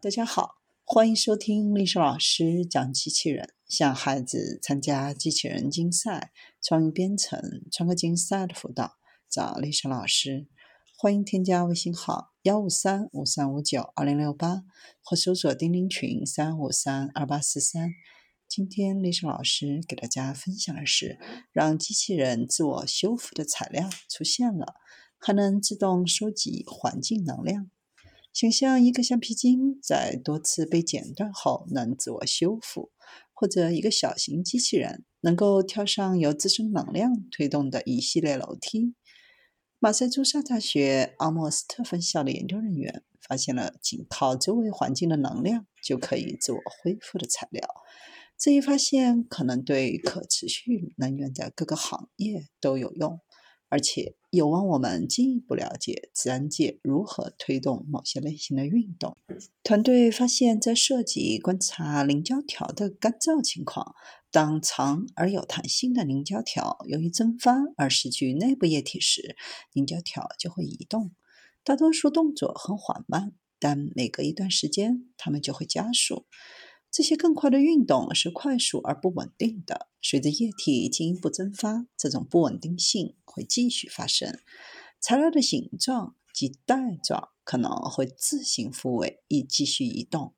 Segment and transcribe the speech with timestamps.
[0.00, 3.52] 大家好，欢迎收听历史老师讲机器人。
[3.66, 6.30] 向孩子参加机器人竞赛、
[6.62, 8.92] 创意编程、创客竞赛的辅导，
[9.28, 10.46] 找历史老师。
[10.96, 14.62] 欢迎添加微信号幺五三五三五九二零六八，
[15.02, 17.90] 或搜索钉钉群三五三二八四三。
[18.46, 21.18] 今天历史老师给大家分享的是，
[21.50, 24.76] 让机器人自我修复的材料出现了，
[25.18, 27.68] 还能自动收集环境能量。
[28.38, 32.92] 想象一个橡皮筋在多次被剪断后能自我修复，
[33.34, 38.94] 或者一个小型机器人能够跳上由自身能量推动的一系列楼梯。
[39.80, 47.68] 马赛诸塞大学阿莫斯特分校的研究人员发现了仅靠周围环境的能量就可以自我恢复的材料。
[48.38, 53.18] 这一发现可能对可持续能源的各个行业都有用。
[53.68, 59.16] 而且有望我们进一步了解自然界如何推动某些类型的运动。
[59.62, 63.94] 团队发现，在设计观察凝胶条的干燥情况，
[64.30, 69.36] 当长而有弹性的凝胶条由于蒸发而失去内部液体时，
[69.72, 71.12] 凝胶条就会移动。
[71.62, 76.24] 大多数动作很缓慢，但每隔一段时间，它们就会加速。
[76.90, 79.87] 这些更快的运动是快速而不稳定的。
[80.00, 84.38] 随着液体进一步蒸发，这种不稳定性会继续发生。
[85.00, 90.34] 材料的形状及带状可能会自行复位以继续移动。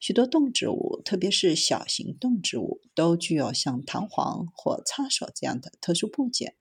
[0.00, 6.56] 许多动植物，特别是小型动植物，都具有像弹簧或插手这样的特殊部件，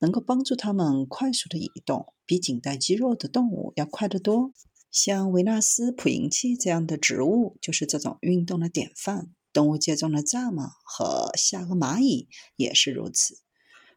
[0.00, 4.52] 能够帮助它们快速的移动，比颈带肌肉的动物要快得多。
[4.90, 9.32] 像维纳斯捕蝇器这样的植物就是这种运动的典范。
[9.52, 13.38] 动物界中的蚱蜢和下颚蚂蚁也是如此。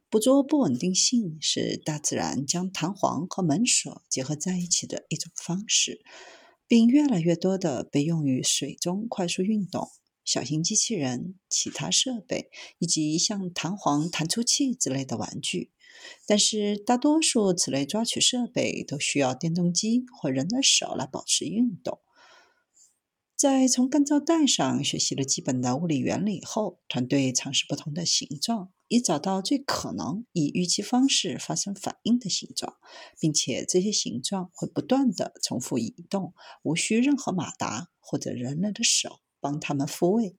[0.10, 6.02] 捕捉不稳定性是大自然将弹簧和门锁结合在一起的一种方式，
[6.68, 9.90] 并越来越多地被用于水中快速运动、
[10.24, 15.72] 小型机器人、其他设备以及像弹簧弹出器之类的玩具。
[16.28, 22.00] 但是，大多数此类抓取设备都需要电动机或人的手来保持运动。
[23.36, 32.78] 在从干燥带上学习了基本的物理原理后，团队尝试不同的形状，以找到最可能以预期方式发生反应的形状，
[33.20, 40.38] 并且这些形状会不断的重复移动，无需任何马达或者人类的手帮它们复位。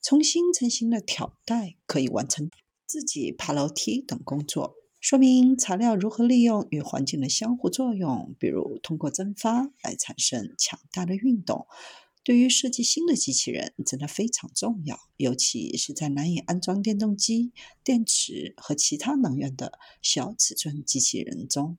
[0.00, 2.48] 重新成型的条带可以完成。
[2.86, 11.66] 自己爬楼梯等工作，说明材料如何利用与环境的相互作用，比如通过蒸发来产生强大的运动。
[12.24, 17.52] 对于设计新的机器人真的非常重要，尤其是在难以安装电动机、
[17.84, 21.72] 电池和其他能源的小尺寸机器人中。